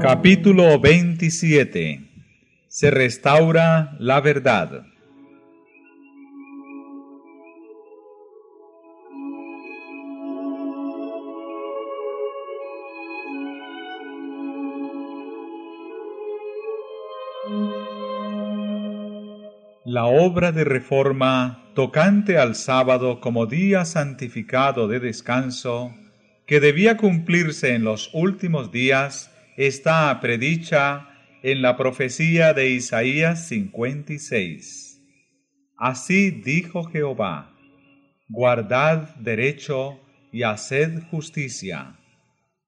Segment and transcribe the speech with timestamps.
[0.00, 2.00] Capítulo 27
[2.68, 4.86] Se restaura la verdad.
[19.84, 25.92] La obra de reforma tocante al sábado como día santificado de descanso,
[26.46, 29.30] que debía cumplirse en los últimos días,
[29.66, 31.06] está predicha
[31.42, 35.02] en la profecía de Isaías 56.
[35.76, 37.54] Así dijo Jehová,
[38.30, 40.00] guardad derecho
[40.32, 41.98] y haced justicia,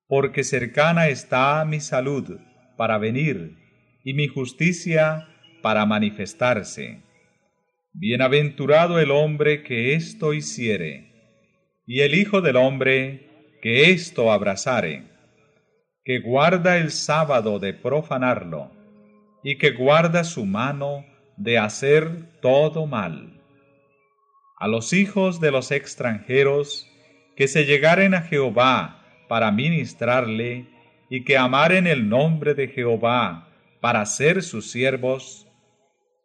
[0.06, 2.38] porque cercana está mi salud
[2.76, 3.56] para venir
[4.04, 5.28] y mi justicia
[5.62, 7.00] para manifestarse.
[7.94, 11.10] Bienaventurado el hombre que esto hiciere,
[11.86, 15.11] y el Hijo del hombre que esto abrazare,
[16.04, 18.72] que guarda el sábado de profanarlo,
[19.44, 21.04] y que guarda su mano
[21.36, 23.40] de hacer todo mal.
[24.58, 26.88] A los hijos de los extranjeros
[27.36, 30.66] que se llegaren a Jehová para ministrarle,
[31.08, 33.48] y que amaren el nombre de Jehová
[33.80, 35.46] para ser sus siervos,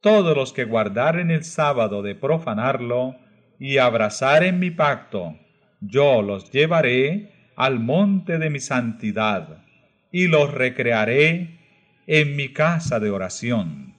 [0.02, 3.16] todos los que guardaren el sábado de profanarlo
[3.60, 5.38] y abrazaren mi pacto,
[5.82, 9.67] yo los llevaré al monte de mi santidad
[10.12, 11.60] y los recrearé
[12.08, 13.96] en mi casa de oración.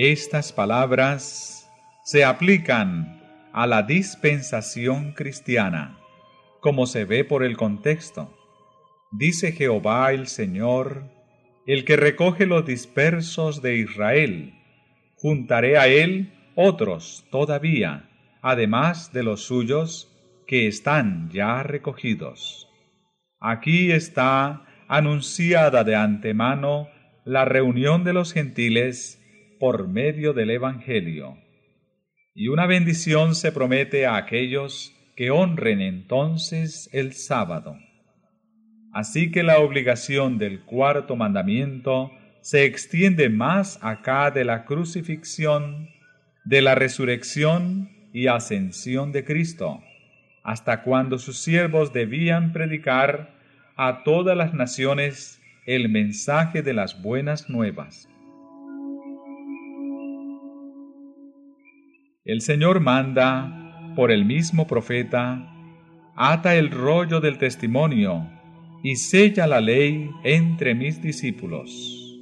[0.00, 1.68] Estas palabras
[2.04, 3.20] se aplican
[3.52, 5.98] a la dispensación cristiana,
[6.60, 8.37] como se ve por el contexto.
[9.10, 11.10] Dice Jehová el Señor,
[11.66, 14.52] el que recoge los dispersos de Israel,
[15.16, 18.10] juntaré a él otros todavía,
[18.42, 20.14] además de los suyos
[20.46, 22.68] que están ya recogidos.
[23.40, 26.88] Aquí está anunciada de antemano
[27.24, 29.22] la reunión de los gentiles
[29.58, 31.38] por medio del Evangelio.
[32.34, 37.76] Y una bendición se promete a aquellos que honren entonces el sábado.
[38.98, 42.10] Así que la obligación del cuarto mandamiento
[42.40, 45.88] se extiende más acá de la crucifixión,
[46.44, 49.84] de la resurrección y ascensión de Cristo,
[50.42, 53.36] hasta cuando sus siervos debían predicar
[53.76, 58.08] a todas las naciones el mensaje de las buenas nuevas.
[62.24, 65.54] El Señor manda, por el mismo profeta,
[66.16, 68.36] ata el rollo del testimonio
[68.82, 72.18] y sella la ley entre mis discípulos.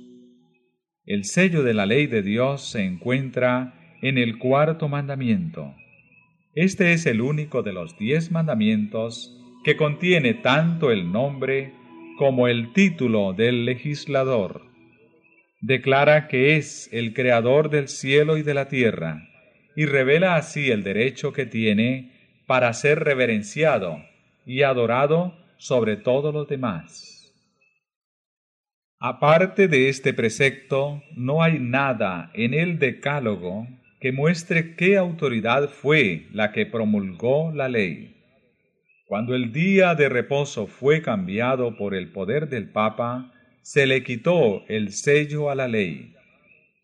[1.05, 5.75] El sello de la ley de Dios se encuentra en el cuarto mandamiento.
[6.55, 9.33] Este es el único de los diez mandamientos
[9.65, 11.73] que contiene tanto el nombre
[12.19, 14.63] como el título del legislador.
[15.61, 19.29] Declara que es el creador del cielo y de la tierra
[19.77, 22.13] y revela así el derecho que tiene
[22.47, 23.99] para ser reverenciado
[24.47, 27.17] y adorado sobre todos los demás.
[28.99, 33.67] Aparte de este precepto, no hay nada en el decálogo
[34.01, 38.17] que muestre qué autoridad fue la que promulgó la ley.
[39.07, 44.65] Cuando el día de reposo fue cambiado por el poder del Papa, se le quitó
[44.69, 46.15] el sello a la ley.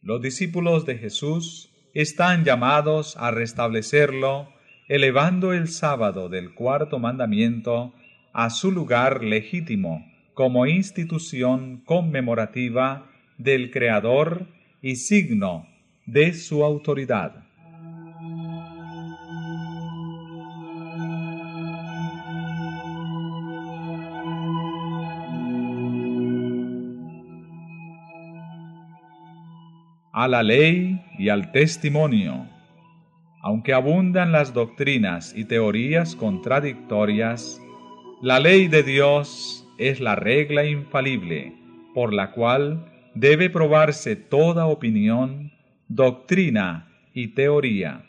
[0.03, 4.53] Los discípulos de Jesús están llamados a restablecerlo,
[4.89, 7.95] elevando el sábado del cuarto mandamiento
[8.33, 14.47] a su lugar legítimo como institución conmemorativa del Creador
[14.81, 15.67] y signo
[16.07, 17.45] de su autoridad.
[30.13, 32.47] a la ley y al testimonio.
[33.41, 37.61] Aunque abundan las doctrinas y teorías contradictorias,
[38.23, 41.57] la ley de Dios es la regla infalible
[41.93, 45.51] por la cual debe probarse toda opinión,
[45.89, 48.07] doctrina y teoría.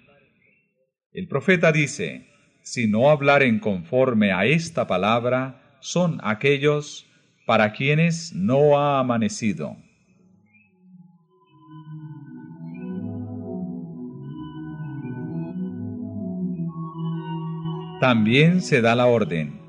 [1.13, 2.27] El profeta dice,
[2.61, 7.07] si no hablaren conforme a esta palabra, son aquellos
[7.47, 9.77] para quienes no ha amanecido.
[17.99, 19.62] También se da la orden,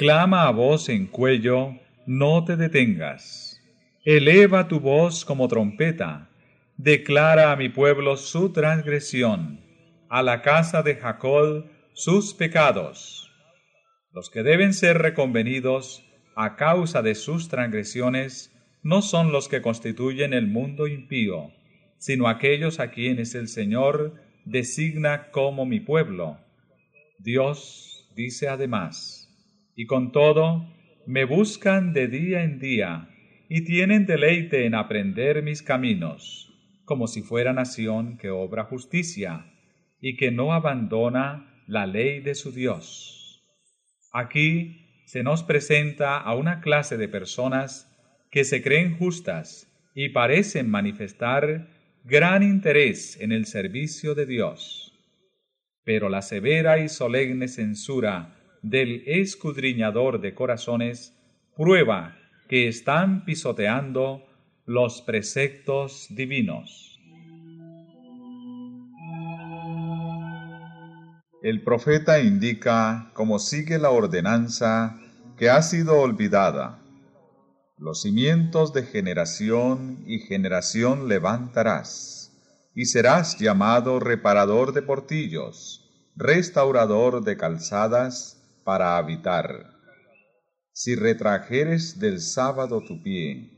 [0.00, 1.74] clama a voz en cuello,
[2.06, 3.60] no te detengas.
[4.02, 6.30] Eleva tu voz como trompeta.
[6.78, 9.60] Declara a mi pueblo su transgresión,
[10.08, 13.30] a la casa de Jacob sus pecados.
[14.14, 16.02] Los que deben ser reconvenidos
[16.34, 21.52] a causa de sus transgresiones no son los que constituyen el mundo impío,
[21.98, 24.14] sino aquellos a quienes el Señor
[24.46, 26.38] designa como mi pueblo.
[27.18, 29.19] Dios dice además,
[29.80, 30.70] y con todo,
[31.06, 33.08] me buscan de día en día,
[33.48, 36.52] y tienen deleite en aprender mis caminos,
[36.84, 39.46] como si fuera nación que obra justicia,
[39.98, 43.42] y que no abandona la ley de su Dios.
[44.12, 47.90] Aquí se nos presenta a una clase de personas
[48.30, 51.70] que se creen justas y parecen manifestar
[52.04, 54.92] gran interés en el servicio de Dios.
[55.84, 61.16] Pero la severa y solemne censura del escudriñador de corazones
[61.56, 62.16] prueba
[62.48, 64.24] que están pisoteando
[64.66, 66.90] los preceptos divinos.
[71.42, 75.00] El profeta indica cómo sigue la ordenanza
[75.38, 76.78] que ha sido olvidada.
[77.78, 82.38] Los cimientos de generación y generación levantarás,
[82.74, 89.70] y serás llamado reparador de portillos, restaurador de calzadas, para habitar.
[90.72, 93.50] Si retrajeres del sábado tu pie,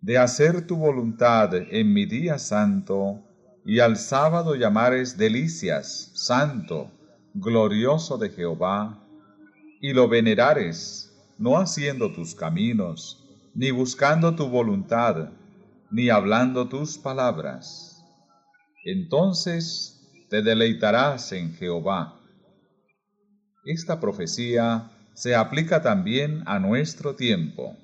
[0.00, 3.22] de hacer tu voluntad en mi día santo,
[3.64, 6.90] y al sábado llamares delicias, santo,
[7.34, 8.98] glorioso de Jehová,
[9.80, 15.30] y lo venerares, no haciendo tus caminos, ni buscando tu voluntad,
[15.90, 18.02] ni hablando tus palabras.
[18.84, 22.21] Entonces te deleitarás en Jehová
[23.64, 27.76] esta profecía se aplica también a nuestro tiempo.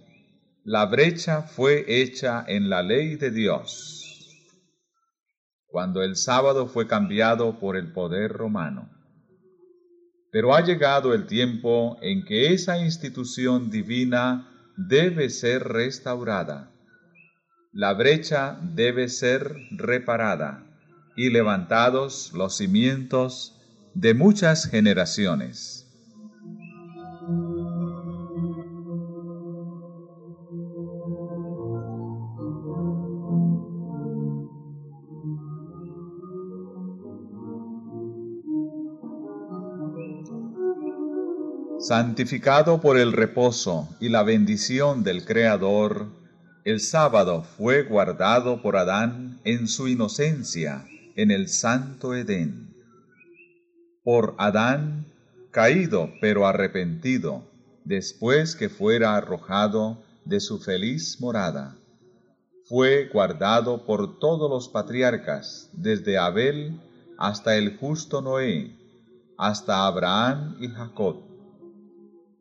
[0.64, 4.04] La brecha fue hecha en la ley de Dios,
[5.66, 8.88] cuando el sábado fue cambiado por el poder romano.
[10.30, 16.70] Pero ha llegado el tiempo en que esa institución divina debe ser restaurada.
[17.72, 20.64] La brecha debe ser reparada
[21.16, 23.57] y levantados los cimientos
[24.00, 25.88] de muchas generaciones.
[41.80, 46.06] Santificado por el reposo y la bendición del Creador,
[46.64, 50.86] el sábado fue guardado por Adán en su inocencia
[51.16, 52.67] en el santo Edén
[54.08, 55.04] por Adán,
[55.50, 57.42] caído pero arrepentido,
[57.84, 61.76] después que fuera arrojado de su feliz morada.
[62.64, 66.80] Fue guardado por todos los patriarcas, desde Abel
[67.18, 68.74] hasta el justo Noé,
[69.36, 71.16] hasta Abraham y Jacob.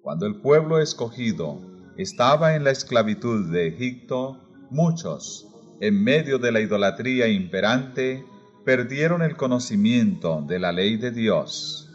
[0.02, 1.60] Cuando el pueblo escogido
[1.98, 5.50] estaba en la esclavitud de Egipto, muchos,
[5.82, 8.24] en medio de la idolatría imperante,
[8.68, 11.90] perdieron el conocimiento de la ley de Dios.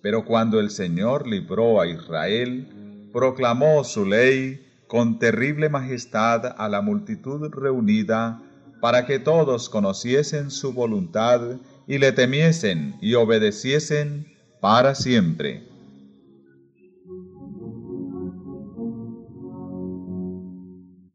[0.00, 6.80] Pero cuando el Señor libró a Israel, proclamó su ley con terrible majestad a la
[6.80, 8.40] multitud reunida,
[8.80, 11.42] para que todos conociesen su voluntad
[11.86, 14.26] y le temiesen y obedeciesen
[14.62, 15.68] para siempre.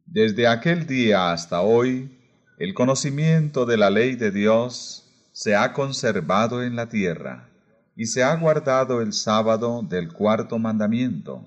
[0.05, 2.18] Desde aquel día hasta hoy,
[2.59, 7.49] el conocimiento de la ley de Dios se ha conservado en la tierra
[7.95, 11.45] y se ha guardado el sábado del cuarto mandamiento.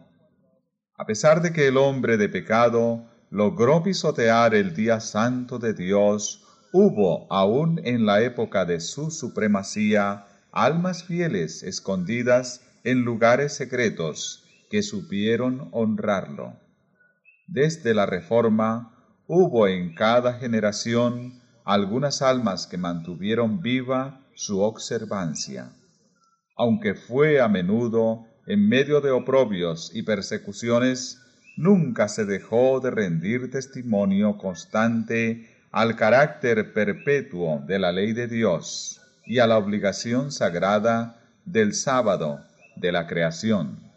[0.97, 6.47] A pesar de que el hombre de pecado logró pisotear el día santo de Dios,
[6.73, 14.83] hubo aún en la época de su supremacía almas fieles escondidas en lugares secretos que
[14.83, 16.55] supieron honrarlo.
[17.47, 18.92] Desde la Reforma,
[19.35, 25.73] hubo en cada generación algunas almas que mantuvieron viva su observancia.
[26.55, 31.19] Aunque fue a menudo en medio de oprobios y persecuciones,
[31.57, 39.01] nunca se dejó de rendir testimonio constante al carácter perpetuo de la ley de Dios
[39.25, 42.45] y a la obligación sagrada del sábado
[42.77, 43.92] de la creación.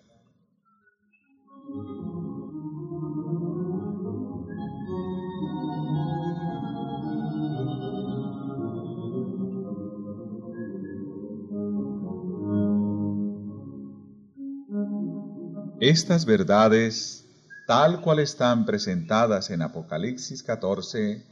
[15.88, 17.28] Estas verdades
[17.68, 21.24] tal cual están presentadas en Apocalipsis 14,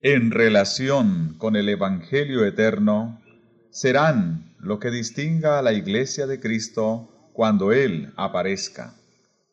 [0.00, 3.20] en relación con el Evangelio eterno,
[3.72, 8.94] serán lo que distinga a la Iglesia de Cristo cuando Él aparezca.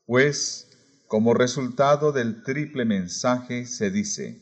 [0.06, 0.70] Pues,
[1.08, 4.40] como resultado del triple mensaje se dice,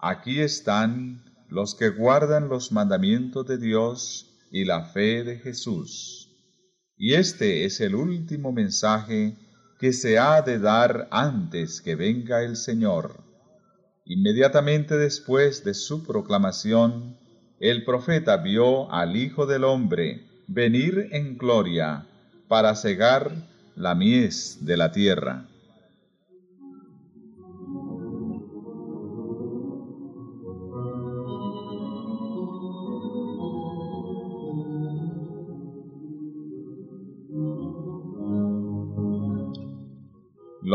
[0.00, 6.21] aquí están los que guardan los mandamientos de Dios y la fe de Jesús.
[7.04, 9.36] Y este es el último mensaje
[9.80, 13.24] que se ha de dar antes que venga el Señor.
[14.04, 17.18] Inmediatamente después de su proclamación,
[17.58, 22.06] el profeta vio al Hijo del Hombre venir en gloria
[22.46, 23.32] para cegar
[23.74, 25.48] la mies de la tierra.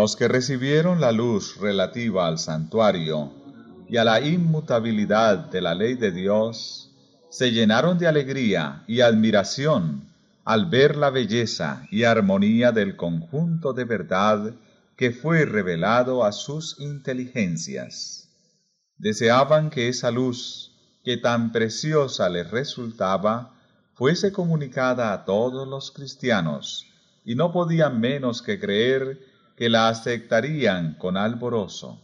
[0.07, 3.29] Los que recibieron la luz relativa al santuario
[3.89, 6.91] y a la inmutabilidad de la ley de Dios,
[7.29, 10.07] se llenaron de alegría y admiración
[10.45, 14.53] al ver la belleza y armonía del conjunto de verdad
[14.95, 18.29] que fue revelado a sus inteligencias.
[18.97, 20.71] Deseaban que esa luz,
[21.03, 23.59] que tan preciosa les resultaba,
[23.93, 26.85] fuese comunicada a todos los cristianos,
[27.25, 29.26] y no podían menos que creer
[29.57, 31.99] que la aceptarían con alborozo.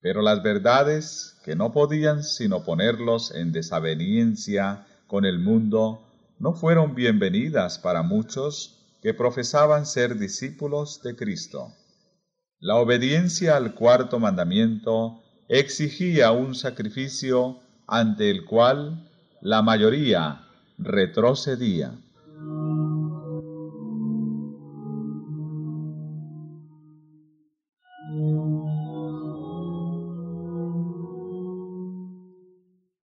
[0.00, 6.02] Pero las verdades que no podían sino ponerlos en desaveniencia con el mundo
[6.38, 11.72] no fueron bienvenidas para muchos que profesaban ser discípulos de Cristo.
[12.58, 19.06] La obediencia al cuarto mandamiento exigía un sacrificio ante el cual
[19.42, 21.92] la mayoría retrocedía.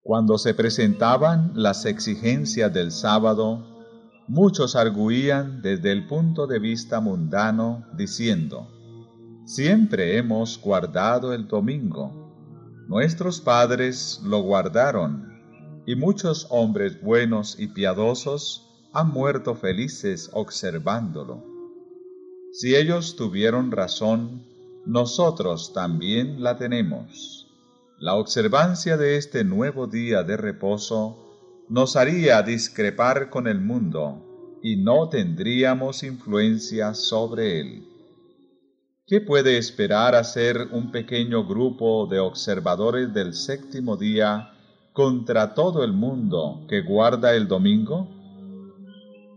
[0.10, 3.64] Cuando se presentaban las exigencias del sábado,
[4.28, 8.68] muchos arguían desde el punto de vista mundano, diciendo,
[9.46, 12.34] Siempre hemos guardado el domingo.
[12.88, 15.32] Nuestros padres lo guardaron,
[15.86, 21.44] y muchos hombres buenos y piadosos han muerto felices observándolo.
[22.52, 24.44] Si ellos tuvieron razón,
[24.88, 27.39] nosotros también la tenemos.
[28.02, 34.78] La observancia de este nuevo día de reposo nos haría discrepar con el mundo y
[34.78, 37.86] no tendríamos influencia sobre él.
[39.06, 44.54] ¿Qué puede esperar hacer un pequeño grupo de observadores del séptimo día
[44.94, 48.08] contra todo el mundo que guarda el domingo?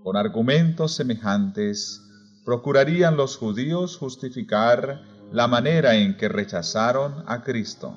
[0.04, 2.00] Con argumentos semejantes,
[2.44, 5.02] procurarían los judíos justificar
[5.32, 7.96] la manera en que rechazaron a Cristo.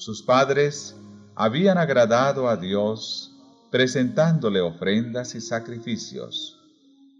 [0.00, 0.96] Sus padres
[1.34, 3.36] habían agradado a Dios
[3.70, 6.58] presentándole ofrendas y sacrificios.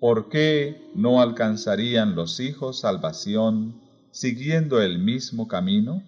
[0.01, 3.79] ¿Por qué no alcanzarían los hijos salvación
[4.13, 6.03] siguiendo el mismo camino?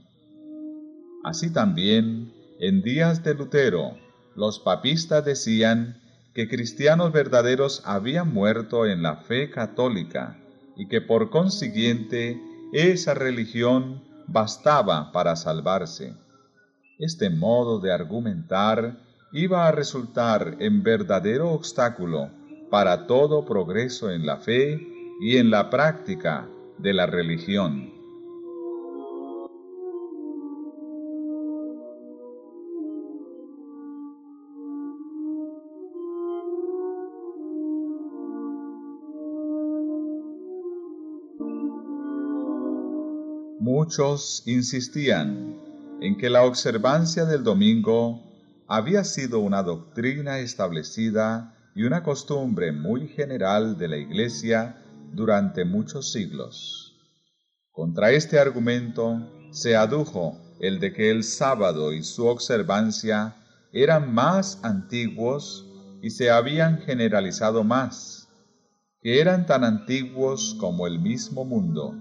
[1.23, 3.99] Así también, en días de Lutero,
[4.35, 6.01] los papistas decían
[6.33, 10.39] que cristianos verdaderos habían muerto en la fe católica
[10.75, 12.41] y que por consiguiente
[12.73, 16.22] esa religión bastaba para salvarse.
[16.99, 18.99] Este modo de argumentar
[19.33, 22.31] iba a resultar en verdadero obstáculo
[22.71, 24.81] para todo progreso en la fe
[25.21, 27.93] y en la práctica de la religión.
[43.61, 45.52] Muchos insistían
[46.03, 48.21] en que la observancia del domingo
[48.67, 54.83] había sido una doctrina establecida y una costumbre muy general de la Iglesia
[55.13, 56.97] durante muchos siglos.
[57.71, 59.17] Contra este argumento
[59.53, 63.37] se adujo el de que el sábado y su observancia
[63.73, 65.65] eran más antiguos
[66.03, 68.29] y se habían generalizado más,
[69.01, 71.95] que eran tan antiguos como el mismo mundo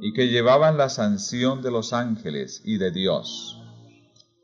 [0.00, 3.62] y que llevaban la sanción de los ángeles y de Dios.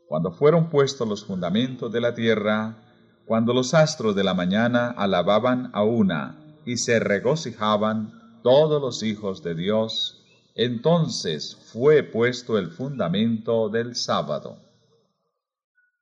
[0.07, 2.77] Cuando fueron puestos los fundamentos de la tierra,
[3.25, 9.41] cuando los astros de la mañana alababan a una y se regocijaban todos los hijos
[9.43, 10.23] de Dios,
[10.55, 14.57] entonces fue puesto el fundamento del sábado.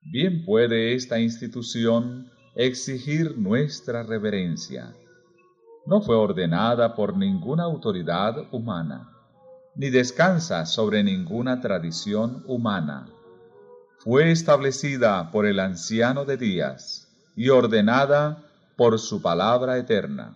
[0.01, 4.93] Bien puede esta institución exigir nuestra reverencia,
[5.85, 9.09] no fue ordenada por ninguna autoridad humana,
[9.75, 13.07] ni descansa sobre ninguna tradición humana.
[13.99, 18.43] Fue establecida por el anciano de días y ordenada
[18.75, 20.35] por su palabra eterna.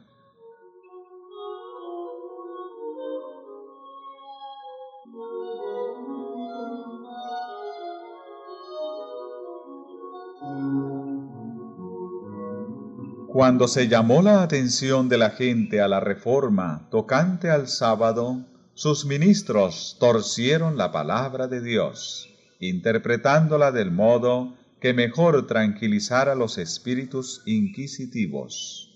[13.36, 19.06] Cuando se llamó la atención de la gente a la reforma tocante al sábado, sus
[19.06, 22.30] ministros torcieron la palabra de Dios,
[22.60, 28.92] interpretándola del modo que mejor tranquilizara los espíritus inquisitivos.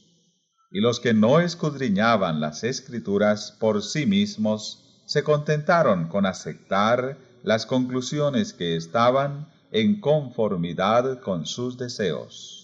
[0.72, 7.66] Y los que no escudriñaban las escrituras por sí mismos se contentaron con aceptar las
[7.66, 12.60] conclusiones que estaban en conformidad con sus deseos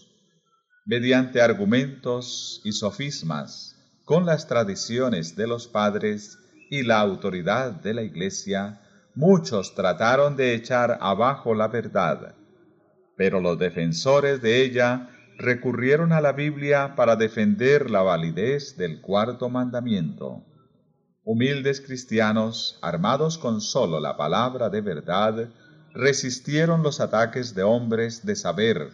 [0.86, 6.38] mediante argumentos y sofismas, con las tradiciones de los padres
[6.76, 8.82] y la autoridad de la Iglesia,
[9.16, 12.36] muchos trataron de echar abajo la verdad,
[13.16, 19.50] pero los defensores de ella recurrieron a la Biblia para defender la validez del cuarto
[19.50, 20.44] mandamiento.
[21.24, 25.50] Humildes cristianos, armados con sólo la palabra de verdad,
[25.94, 28.90] resistieron los ataques de hombres de saber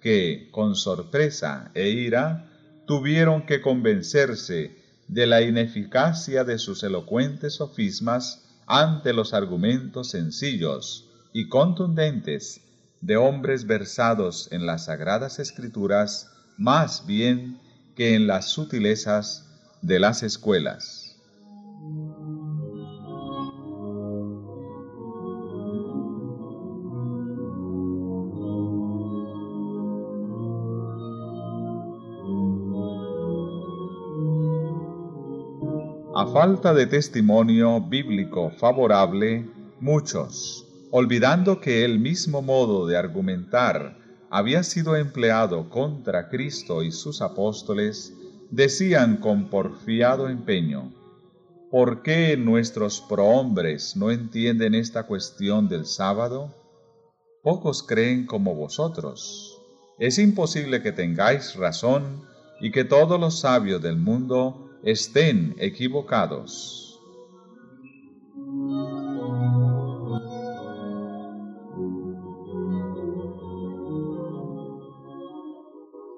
[0.00, 2.48] que, con sorpresa e ira,
[2.86, 11.48] tuvieron que convencerse de la ineficacia de sus elocuentes sofismas ante los argumentos sencillos y
[11.48, 12.60] contundentes
[13.00, 17.60] de hombres versados en las sagradas escrituras más bien
[17.96, 19.46] que en las sutilezas
[19.82, 21.03] de las escuelas.
[36.34, 43.96] Falta de testimonio bíblico favorable, muchos, olvidando que el mismo modo de argumentar
[44.30, 48.12] había sido empleado contra Cristo y sus apóstoles,
[48.50, 50.92] decían con porfiado empeño,
[51.70, 56.52] ¿por qué nuestros prohombres no entienden esta cuestión del sábado?
[57.44, 59.62] Pocos creen como vosotros.
[60.00, 62.24] Es imposible que tengáis razón
[62.60, 67.00] y que todos los sabios del mundo estén equivocados.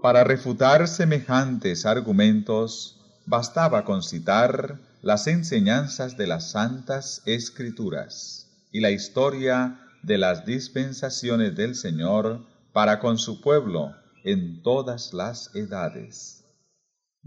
[0.02, 8.90] Para refutar semejantes argumentos, bastaba con citar las enseñanzas de las santas escrituras y la
[8.90, 16.45] historia de las dispensaciones del Señor para con su pueblo en todas las edades.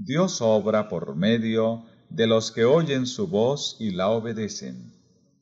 [0.02, 4.94] Dios obra por medio de los que oyen su voz y la obedecen,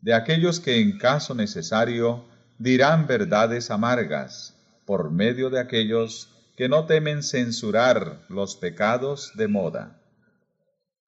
[0.02, 2.26] de aquellos que en caso necesario
[2.58, 4.56] dirán verdades amargas,
[4.88, 10.02] por medio de aquellos que no temen censurar los pecados de moda.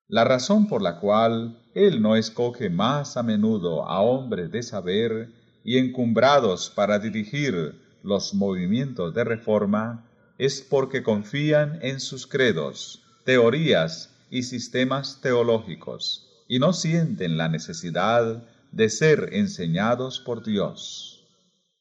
[0.08, 5.34] La razón por la cual Él no escoge más a menudo a hombres de saber
[5.64, 10.08] y encumbrados para dirigir los movimientos de reforma
[10.38, 18.44] es porque confían en sus credos, teorías y sistemas teológicos y no sienten la necesidad
[18.72, 21.28] de ser enseñados por Dios.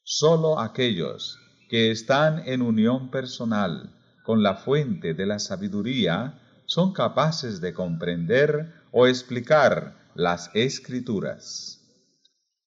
[0.03, 1.39] Solo aquellos
[1.71, 3.95] que están en unión personal
[4.27, 11.81] con la fuente de la sabiduría son capaces de comprender o explicar las escrituras.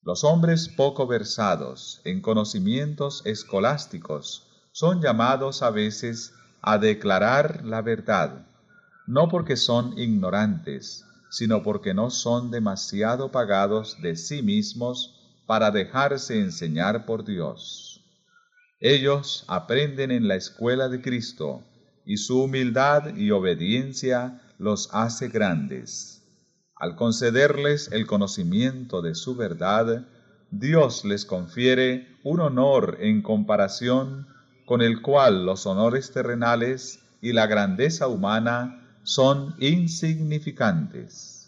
[0.02, 8.48] Los hombres poco versados en conocimientos escolásticos son llamados a veces a declarar la verdad,
[9.07, 16.39] no porque son ignorantes, sino porque no son demasiado pagados de sí mismos para dejarse
[16.39, 18.03] enseñar por Dios.
[18.79, 21.63] Ellos aprenden en la escuela de Cristo,
[22.05, 26.23] y su humildad y obediencia los hace grandes.
[26.75, 30.07] Al concederles el conocimiento de su verdad,
[30.49, 34.27] Dios les confiere un honor en comparación
[34.65, 41.41] con el cual los honores terrenales y la grandeza humana son insignificantes.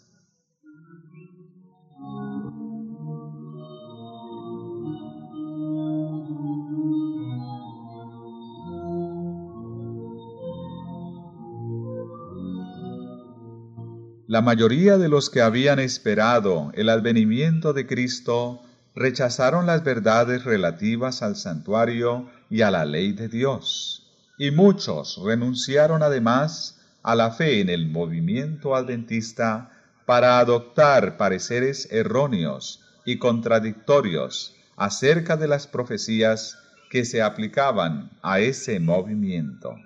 [14.26, 18.62] La mayoría de los que habían esperado el advenimiento de Cristo
[18.94, 26.02] rechazaron las verdades relativas al santuario y a la ley de Dios, y muchos renunciaron
[26.02, 29.70] además a la fe en el movimiento adventista
[30.06, 36.58] para adoptar pareceres erróneos y contradictorios acerca de las profecías
[36.90, 39.76] que se aplicaban a ese movimiento.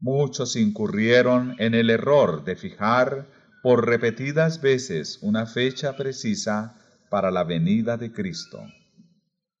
[0.00, 3.26] Muchos incurrieron en el error de fijar
[3.62, 6.74] por repetidas veces una fecha precisa
[7.10, 8.60] para la venida de Cristo.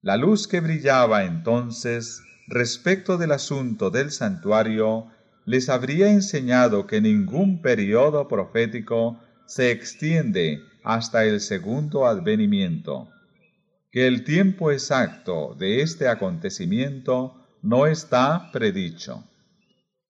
[0.00, 5.08] La luz que brillaba entonces respecto del asunto del santuario
[5.46, 13.08] les habría enseñado que ningún periodo profético se extiende hasta el segundo advenimiento,
[13.90, 19.24] que el tiempo exacto de este acontecimiento no está predicho.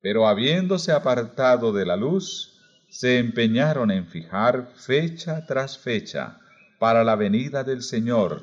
[0.00, 6.38] Pero habiéndose apartado de la luz, se empeñaron en fijar fecha tras fecha
[6.78, 8.42] para la venida del Señor,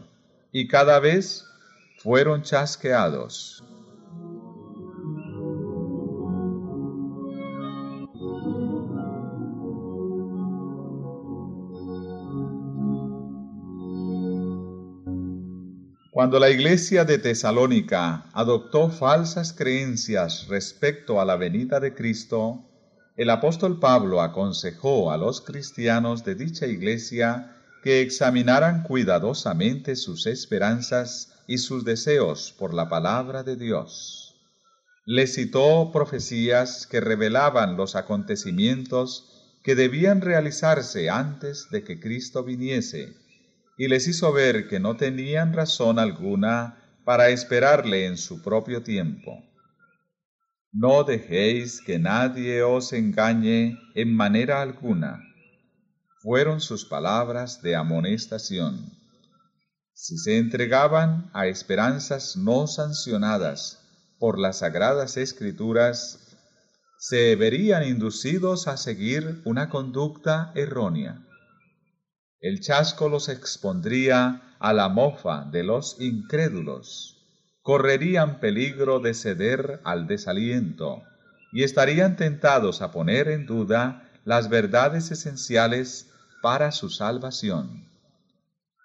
[0.52, 1.46] y cada vez
[2.00, 3.64] fueron chasqueados.
[16.22, 22.64] Cuando la iglesia de Tesalónica adoptó falsas creencias respecto a la venida de Cristo,
[23.18, 31.34] el apóstol Pablo aconsejó a los cristianos de dicha iglesia que examinaran cuidadosamente sus esperanzas
[31.48, 34.36] y sus deseos por la palabra de Dios.
[35.08, 43.16] Le citó profecías que revelaban los acontecimientos que debían realizarse antes de que Cristo viniese
[43.78, 49.44] y les hizo ver que no tenían razón alguna para esperarle en su propio tiempo.
[50.72, 55.22] No dejéis que nadie os engañe en manera alguna.
[56.22, 58.92] Fueron sus palabras de amonestación.
[59.94, 63.80] Si se entregaban a esperanzas no sancionadas
[64.18, 66.20] por las sagradas escrituras,
[67.00, 71.28] se verían inducidos a seguir una conducta errónea.
[72.42, 77.18] El chasco los expondría a la mofa de los incrédulos.
[77.62, 81.04] Correrían peligro de ceder al desaliento
[81.54, 86.10] y estarían tentados a poner en duda las verdades esenciales
[86.42, 87.88] para su salvación.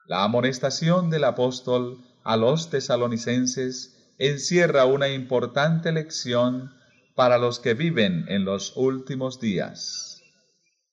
[0.06, 6.74] La amonestación del apóstol a los tesalonicenses encierra una importante lección
[7.14, 10.05] para los que viven en los últimos días.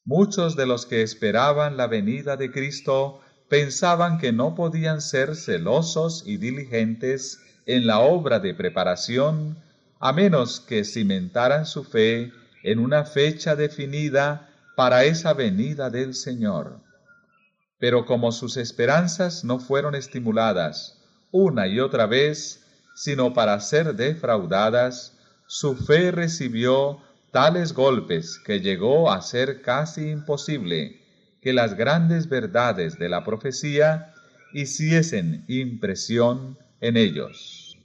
[0.05, 6.23] Muchos de los que esperaban la venida de Cristo pensaban que no podían ser celosos
[6.25, 9.57] y diligentes en la obra de preparación
[9.99, 16.81] a menos que cimentaran su fe en una fecha definida para esa venida del Señor.
[17.79, 20.99] Pero como sus esperanzas no fueron estimuladas
[21.31, 22.63] una y otra vez,
[22.93, 26.99] sino para ser defraudadas, su fe recibió
[27.33, 31.01] tales golpes que llegó a ser casi imposible
[31.41, 34.13] que las grandes verdades de la profecía
[34.53, 37.75] hiciesen impresión en ellos.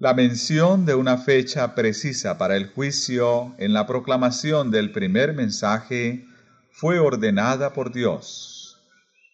[0.00, 6.24] La mención de una fecha precisa para el juicio en la proclamación del primer mensaje
[6.70, 8.78] fue ordenada por Dios.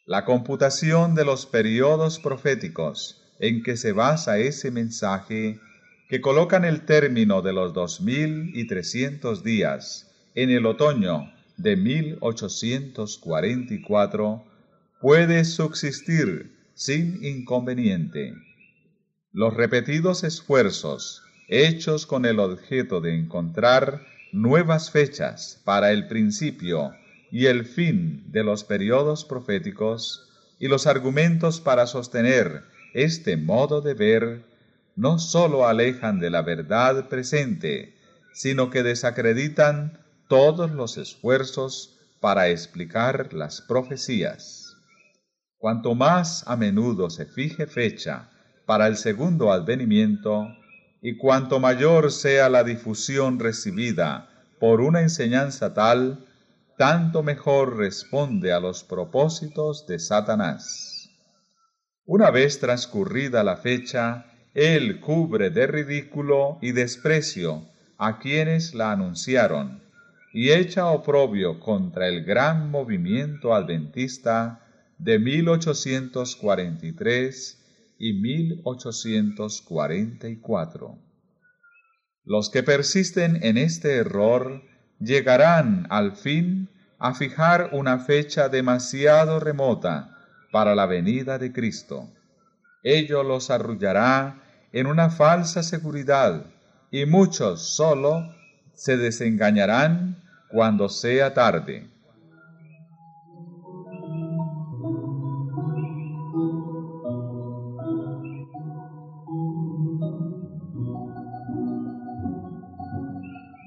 [0.07, 5.61] La computación de los periodos proféticos en que se basa ese mensaje,
[6.09, 11.77] que colocan el término de los dos mil y trescientos días en el otoño de
[11.77, 14.43] 1844,
[14.99, 18.33] puede subsistir sin inconveniente.
[19.37, 26.95] Los repetidos esfuerzos hechos con el objeto de encontrar nuevas fechas para el principio
[27.33, 32.63] y el fin de los periodos proféticos y los argumentos para sostener
[32.95, 34.45] este modo de ver
[34.95, 37.93] no sólo alejan de la verdad presente,
[38.33, 44.77] sino que desacreditan todos los esfuerzos para explicar las profecías.
[45.59, 48.31] Cuanto más a menudo se fije fecha
[48.67, 50.49] para el segundo advenimiento,
[51.03, 56.25] y cuanto mayor sea la difusión recibida por una enseñanza tal,
[56.79, 61.11] tanto mejor responde a los propósitos de Satanás.
[62.07, 67.67] Una vez transcurrida la fecha, él cubre de ridículo y desprecio
[67.99, 69.83] a quienes la anunciaron
[70.33, 74.61] y echa oprobio contra el gran movimiento adventista
[74.99, 77.64] de 1843
[77.99, 80.99] y 1844.
[82.25, 84.63] Los que persisten en este error
[84.99, 90.17] llegarán al fin a fijar una fecha demasiado remota
[90.51, 92.11] para la venida de Cristo.
[92.83, 94.41] Ello los arrullará
[94.73, 96.47] en una falsa seguridad
[96.91, 98.35] y muchos solo
[98.73, 101.94] se desengañarán cuando sea tarde.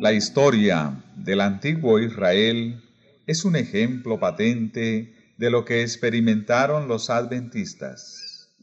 [0.08, 2.82] La historia del antiguo Israel
[3.26, 8.56] es un ejemplo patente de lo que experimentaron los adventistas.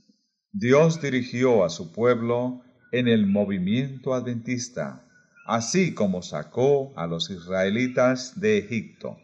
[0.53, 5.05] Dios dirigió a su pueblo en el movimiento adventista,
[5.45, 9.19] así como sacó a los israelitas de Egipto.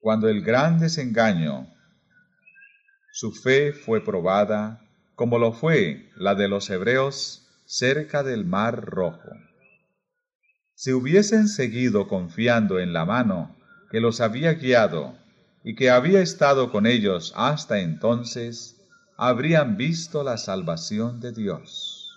[0.00, 1.66] Cuando el gran desengaño,
[3.12, 4.80] su fe fue probada,
[5.14, 9.28] como lo fue la de los hebreos cerca del mar rojo.
[10.78, 13.56] Si hubiesen seguido confiando en la mano
[13.90, 15.14] que los había guiado
[15.64, 18.76] y que había estado con ellos hasta entonces,
[19.16, 22.10] habrían visto la salvación de Dios.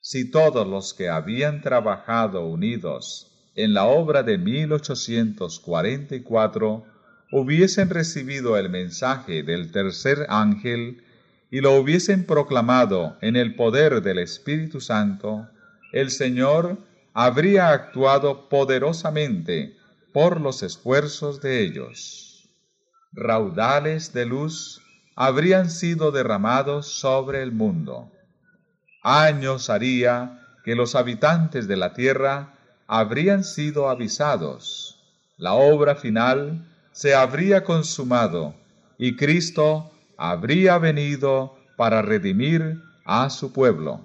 [0.00, 6.86] Si todos los que habían trabajado unidos en la obra de 1844
[7.32, 11.02] hubiesen recibido el mensaje del tercer ángel
[11.50, 15.48] y lo hubiesen proclamado en el poder del Espíritu Santo,
[15.92, 16.78] el Señor
[17.14, 19.76] habría actuado poderosamente
[20.12, 22.50] por los esfuerzos de ellos.
[23.12, 24.82] Raudales de luz
[25.14, 28.10] habrían sido derramados sobre el mundo.
[29.02, 32.54] Años haría que los habitantes de la tierra
[32.88, 35.00] habrían sido avisados.
[35.36, 38.54] La obra final se habría consumado
[38.98, 44.00] y Cristo habría venido para redimir a su pueblo.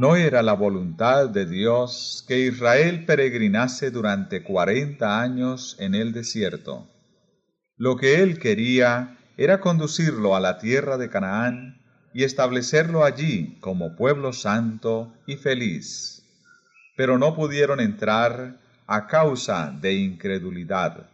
[0.00, 6.86] No era la voluntad de Dios que Israel peregrinase durante cuarenta años en el desierto.
[7.76, 11.82] Lo que él quería era conducirlo a la tierra de Canaán
[12.14, 16.22] y establecerlo allí como pueblo santo y feliz.
[16.96, 18.56] Pero no pudieron entrar
[18.86, 21.10] a causa de incredulidad.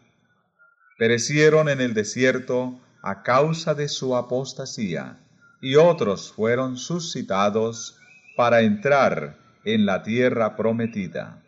[0.98, 5.20] Perecieron en el desierto a causa de su apostasía,
[5.62, 7.98] y otros fueron suscitados
[8.36, 11.42] para entrar en la tierra prometida.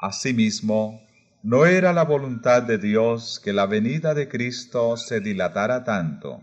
[0.00, 1.00] Asimismo,
[1.42, 6.42] no era la voluntad de Dios que la venida de Cristo se dilatara tanto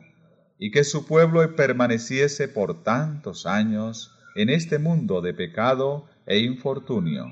[0.58, 7.32] y que su pueblo permaneciese por tantos años en este mundo de pecado e infortunio.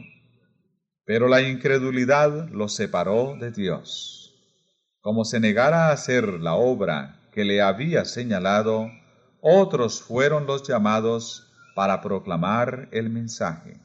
[1.06, 4.36] Pero la incredulidad los separó de Dios.
[5.00, 8.92] Como se negara a hacer la obra que le había señalado,
[9.42, 13.78] otros fueron los llamados para proclamar el mensaje.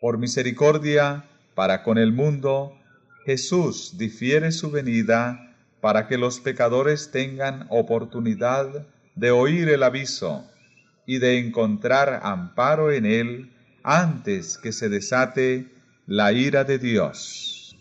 [0.00, 2.76] Por misericordia para con el mundo,
[3.24, 10.44] Jesús difiere su venida para que los pecadores tengan oportunidad de oír el aviso
[11.06, 15.68] y de encontrar amparo en él antes que se desate
[16.06, 17.76] la ira de Dios.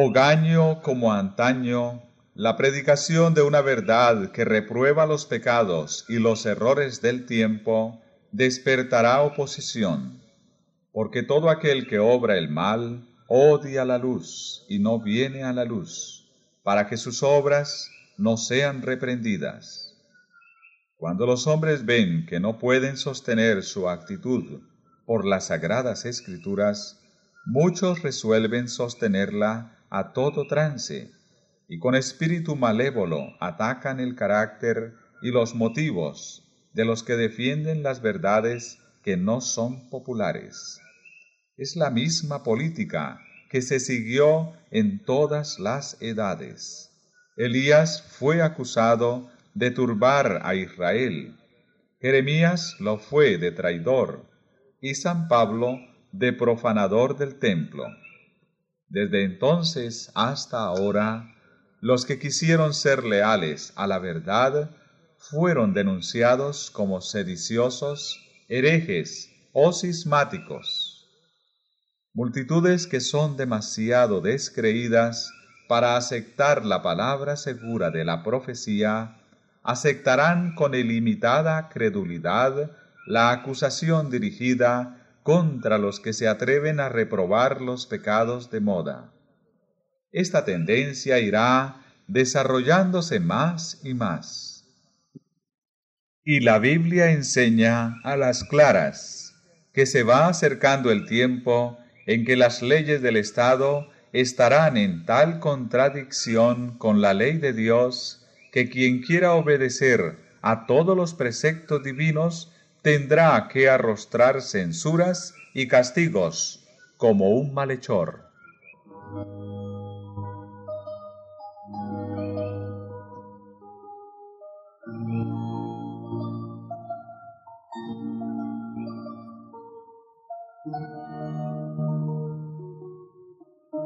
[0.00, 2.04] Hogaño como antaño,
[2.36, 9.22] la predicación de una verdad que reprueba los pecados y los errores del tiempo despertará
[9.22, 10.22] oposición,
[10.92, 15.64] porque todo aquel que obra el mal odia la luz y no viene a la
[15.64, 16.30] luz,
[16.62, 19.96] para que sus obras no sean reprendidas.
[20.96, 24.60] Cuando los hombres ven que no pueden sostener su actitud
[25.06, 26.97] por las sagradas escrituras,
[27.48, 31.10] muchos resuelven sostenerla a todo trance
[31.66, 38.02] y con espíritu malévolo atacan el carácter y los motivos de los que defienden las
[38.02, 40.78] verdades que no son populares.
[41.56, 46.90] Es la misma política que se siguió en todas las edades.
[47.38, 51.34] Elías fue acusado de turbar a Israel,
[51.98, 54.26] Jeremías lo fue de traidor,
[54.82, 55.80] y San Pablo
[56.12, 57.84] de profanador del templo.
[58.88, 61.34] Desde entonces hasta ahora,
[61.80, 64.70] los que quisieron ser leales a la verdad
[65.18, 68.18] fueron denunciados como sediciosos,
[68.48, 70.94] herejes o cismáticos.
[72.14, 75.30] multitudes que son demasiado descreídas
[75.68, 79.18] para aceptar la palabra segura de la profecía,
[79.62, 82.72] aceptarán con ilimitada credulidad
[83.06, 84.97] la acusación dirigida
[85.28, 89.12] contra los que se atreven a reprobar los pecados de moda.
[90.10, 94.64] Esta tendencia irá desarrollándose más y más.
[96.24, 99.34] Y la Biblia enseña a las claras
[99.74, 105.40] que se va acercando el tiempo en que las leyes del Estado estarán en tal
[105.40, 112.50] contradicción con la ley de Dios que quien quiera obedecer a todos los preceptos divinos
[112.82, 116.64] tendrá que arrostrar censuras y castigos
[116.96, 118.28] como un malhechor.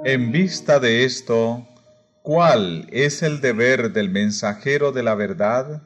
[0.04, 1.64] En vista de esto,
[2.22, 5.82] ¿cuál es el deber del mensajero de la verdad?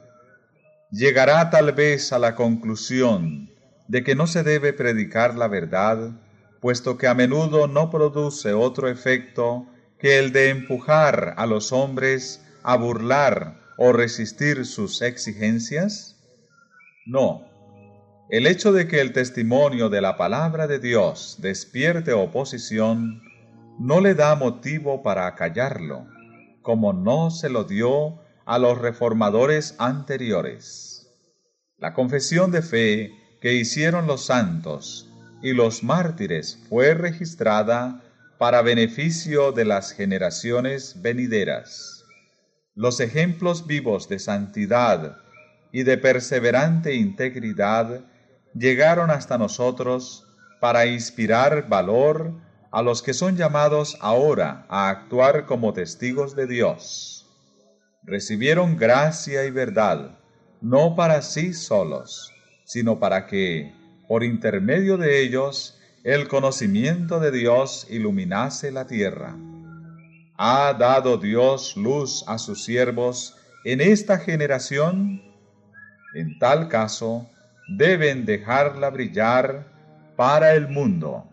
[0.91, 3.51] Llegará tal vez a la conclusión
[3.89, 6.13] de que no se debe predicar la verdad,
[6.61, 9.67] puesto que a menudo no produce otro efecto
[9.99, 16.23] que el de empujar a los hombres a burlar o resistir sus exigencias?
[17.05, 17.45] No.
[18.31, 23.23] El hecho de que el testimonio de la palabra de Dios despierte oposición
[23.79, 26.07] no le da motivo para callarlo,
[26.63, 31.13] como no se lo dio a los reformadores anteriores.
[31.79, 35.11] La confesión de fe que hicieron los santos
[35.43, 38.03] y los mártires fue registrada
[38.39, 42.05] para beneficio de las generaciones venideras.
[42.75, 45.19] Los ejemplos vivos de santidad
[45.73, 48.01] y de perseverante integridad
[48.55, 50.27] llegaron hasta nosotros
[50.61, 52.33] para inspirar valor
[52.71, 57.16] a los que son llamados ahora a actuar como testigos de Dios.
[58.07, 60.17] Recibieron gracia y verdad,
[60.61, 62.33] no para sí solos,
[62.65, 63.75] sino para que,
[64.07, 69.35] por intermedio de ellos, el conocimiento de Dios iluminase la tierra.
[70.37, 75.21] ¿Ha dado Dios luz a sus siervos en esta generación?
[76.15, 77.29] En tal caso,
[77.67, 79.67] deben dejarla brillar
[80.15, 81.25] para el mundo.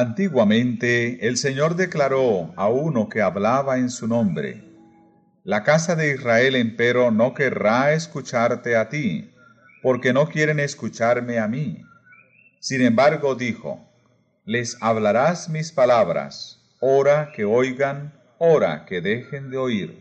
[0.00, 4.62] Antiguamente el Señor declaró a uno que hablaba en su nombre,
[5.42, 9.34] La casa de Israel empero no querrá escucharte a ti,
[9.82, 11.82] porque no quieren escucharme a mí.
[12.60, 13.90] Sin embargo dijo,
[14.44, 19.98] Les hablarás mis palabras, ora que oigan, ora que dejen de oír.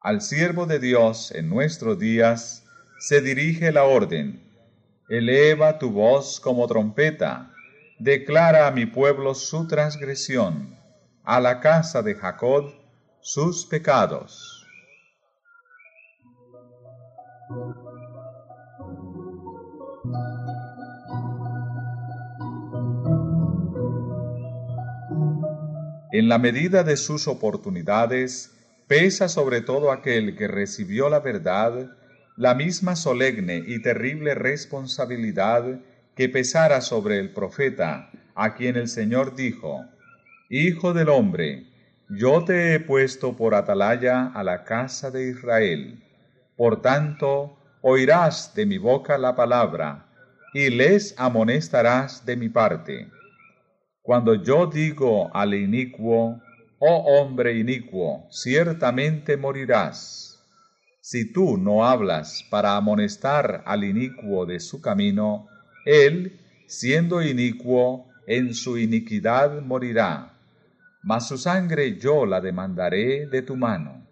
[0.00, 2.64] Al siervo de Dios en nuestros días
[2.98, 4.40] se dirige la orden,
[5.10, 7.50] eleva tu voz como trompeta,
[8.00, 10.74] declara a mi pueblo su transgresión,
[11.22, 12.72] a la casa de Jacob
[13.20, 14.66] sus pecados.
[26.12, 28.56] En la medida de sus oportunidades,
[28.88, 31.90] pesa sobre todo aquel que recibió la verdad
[32.38, 35.80] la misma solemne y terrible responsabilidad
[36.20, 39.86] que pesara sobre el profeta, a quien el Señor dijo,
[40.50, 41.64] Hijo del hombre,
[42.10, 46.04] yo te he puesto por atalaya a la casa de Israel.
[46.58, 50.10] Por tanto, oirás de mi boca la palabra,
[50.52, 53.08] y les amonestarás de mi parte.
[54.02, 56.38] Cuando yo digo al inicuo,
[56.80, 60.38] oh hombre inicuo, ciertamente morirás.
[61.00, 65.46] Si tú no hablas para amonestar al inicuo de su camino,
[65.84, 70.38] él, siendo inicuo, en su iniquidad morirá,
[71.02, 74.06] mas su sangre yo la demandaré de tu mano.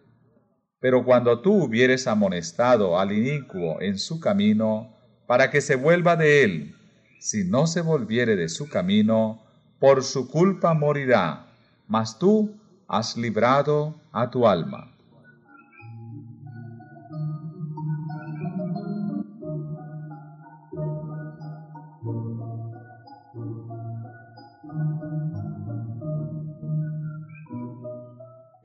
[0.80, 4.94] Pero cuando tú hubieres amonestado al inicuo en su camino,
[5.26, 6.74] para que se vuelva de él,
[7.20, 9.42] si no se volviere de su camino,
[9.78, 11.46] por su culpa morirá,
[11.86, 12.56] mas tú
[12.86, 14.97] has librado a tu alma.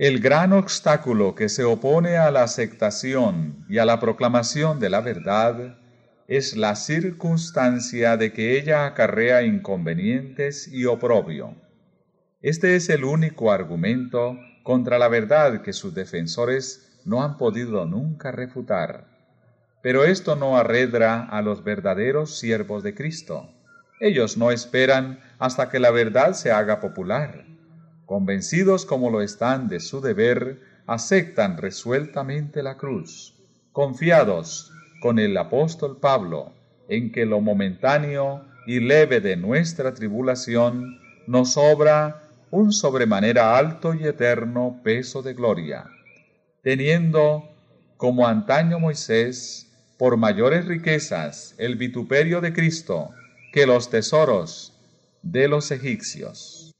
[0.04, 5.00] El gran obstáculo que se opone a la aceptación y a la proclamación de la
[5.00, 5.78] verdad
[6.28, 11.56] es la circunstancia de que ella acarrea inconvenientes y oprobio.
[12.42, 18.34] Este es el único argumento contra la verdad que sus defensores no han podido nunca
[18.34, 19.08] refutar.
[19.82, 23.54] Pero esto no arredra a los verdaderos siervos de Cristo.
[24.02, 27.53] Ellos no esperan hasta que la verdad se haga popular.
[28.14, 33.34] Convencidos como lo están de su deber, aceptan resueltamente la cruz,
[33.72, 36.54] confiados con el apóstol Pablo
[36.88, 44.04] en que lo momentáneo y leve de nuestra tribulación nos obra un sobremanera alto y
[44.04, 45.86] eterno peso de gloria,
[46.62, 47.50] teniendo,
[47.98, 53.10] como antaño Moisés, por mayores riquezas el vituperio de Cristo
[53.52, 54.80] que los tesoros
[55.24, 56.76] de los egipcios.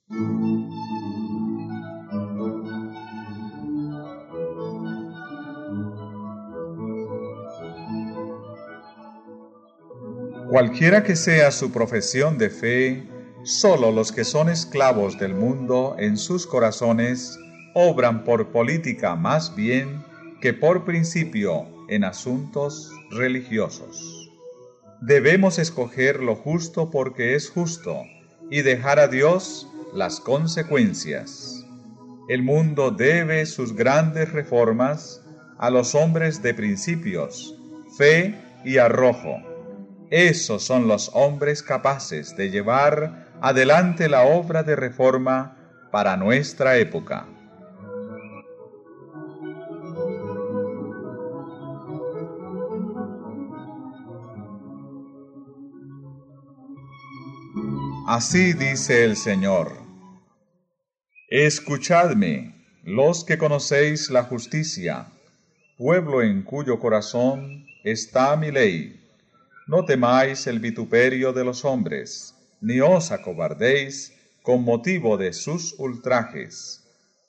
[10.54, 13.02] Cualquiera que sea su profesión de fe,
[13.42, 17.40] solo los que son esclavos del mundo en sus corazones
[17.74, 20.06] obran por política más bien
[20.42, 24.32] que por principio en asuntos religiosos.
[25.02, 28.04] Debemos escoger lo justo porque es justo
[28.52, 31.66] y dejar a Dios las consecuencias.
[32.30, 35.20] El mundo debe sus grandes reformas
[35.58, 37.56] a los hombres de principios,
[37.98, 39.53] fe y arrojo
[40.14, 45.58] esos son los hombres capaces de llevar adelante la obra de reforma
[45.92, 47.26] para nuestra época.
[58.08, 59.72] Así dice el Señor.
[61.28, 62.54] Escuchadme,
[62.84, 65.08] los que conocéis la justicia,
[65.76, 69.03] pueblo en cuyo corazón está mi ley
[69.68, 76.84] no temáis el vituperio de los hombres, ni os acobardéis con motivo de sus ultrajes,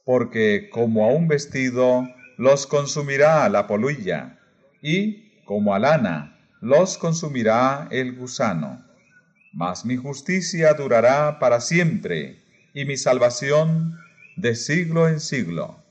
[0.05, 4.39] porque como a un vestido los consumirá la polilla,
[4.82, 8.85] y como a lana los consumirá el gusano.
[9.53, 12.43] Mas mi justicia durará para siempre,
[12.74, 13.97] y mi salvación
[14.37, 15.84] de siglo en siglo.